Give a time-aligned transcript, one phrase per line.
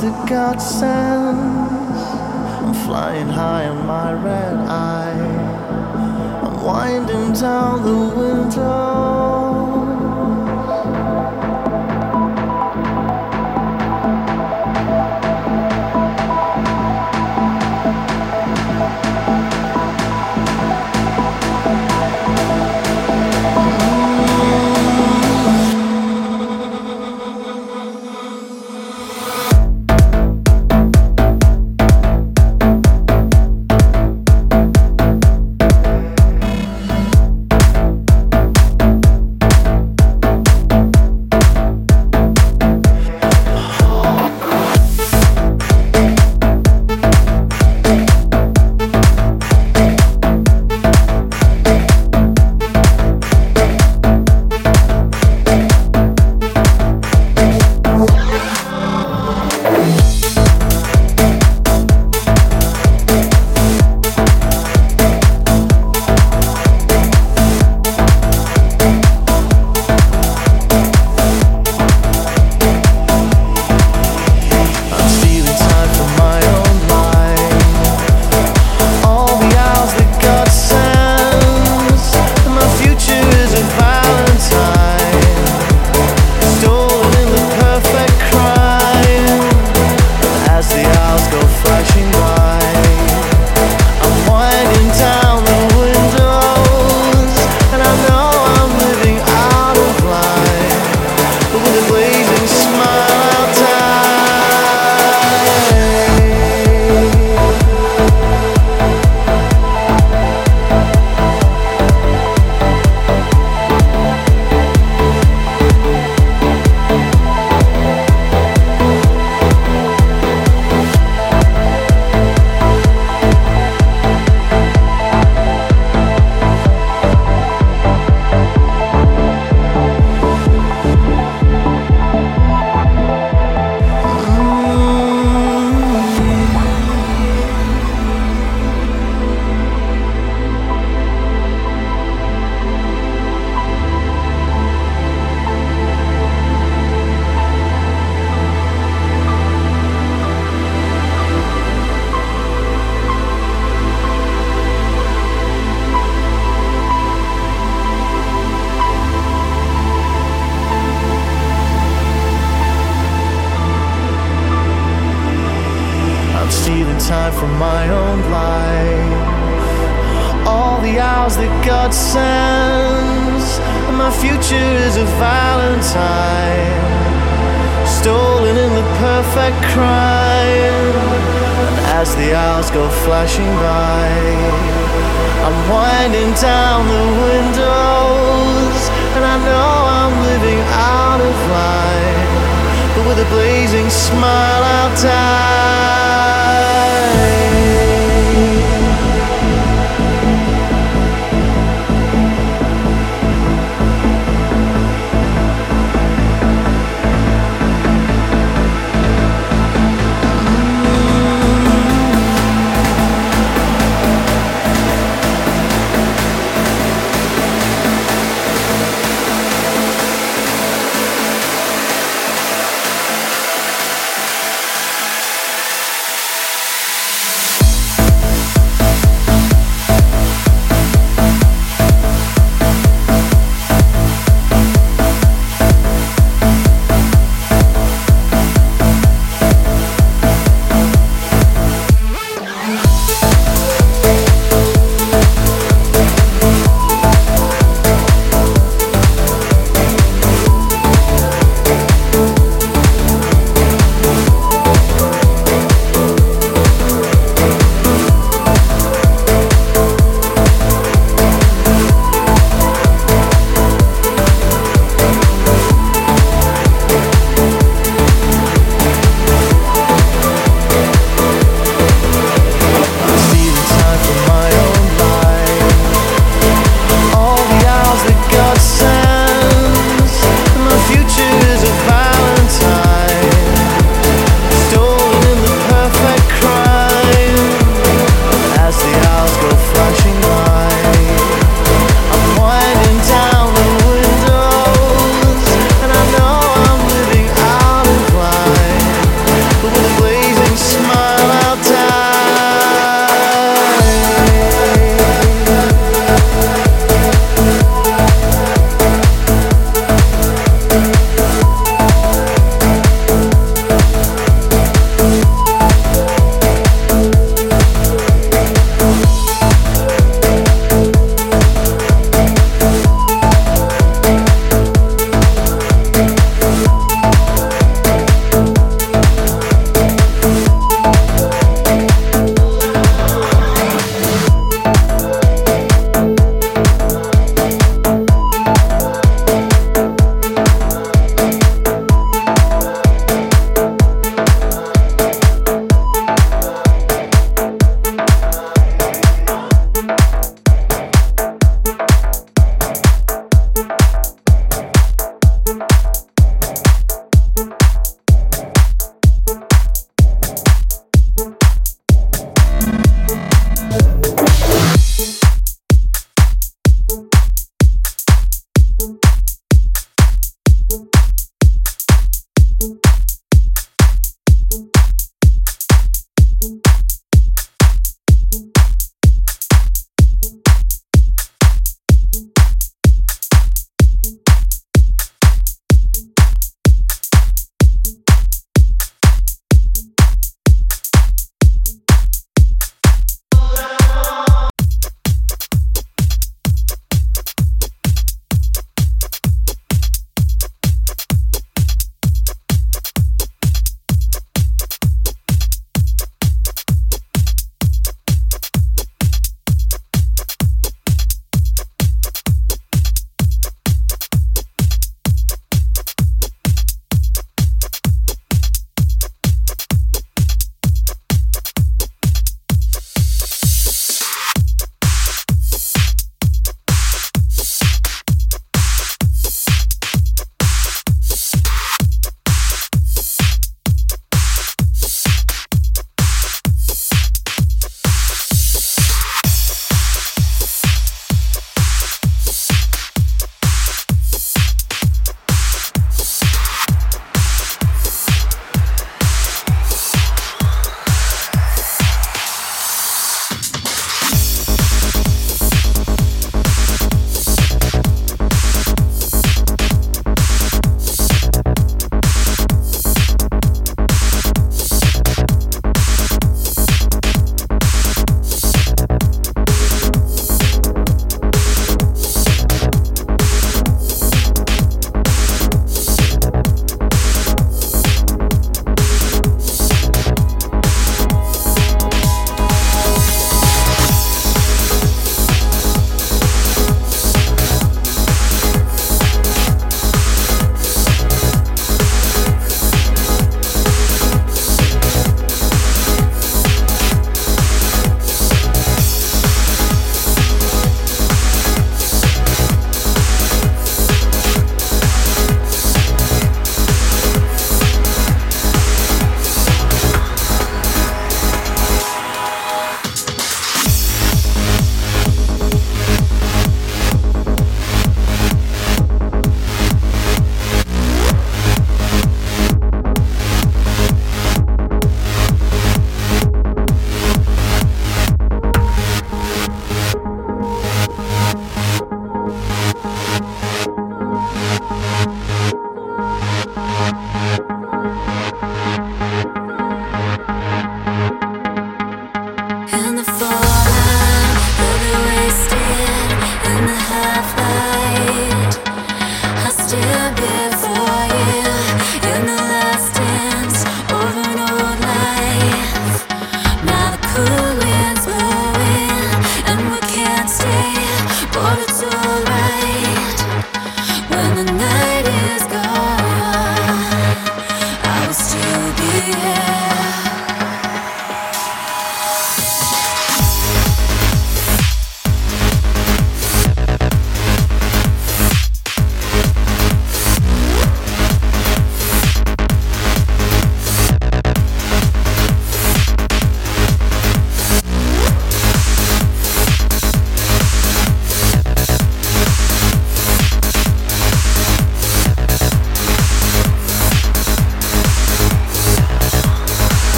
[0.00, 1.17] the godsend.